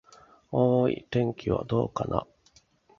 [0.51, 2.25] おーーい、天気はどうかな。